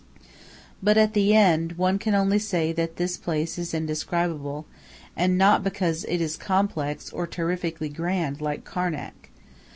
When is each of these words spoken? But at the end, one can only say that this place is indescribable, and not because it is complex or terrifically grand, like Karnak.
But 0.81 0.97
at 0.97 1.13
the 1.13 1.35
end, 1.35 1.73
one 1.73 1.99
can 1.99 2.15
only 2.15 2.39
say 2.39 2.73
that 2.73 2.95
this 2.95 3.17
place 3.17 3.59
is 3.59 3.71
indescribable, 3.71 4.65
and 5.15 5.37
not 5.37 5.63
because 5.63 6.05
it 6.05 6.19
is 6.19 6.37
complex 6.37 7.11
or 7.13 7.27
terrifically 7.27 7.89
grand, 7.89 8.41
like 8.41 8.63
Karnak. 8.65 9.29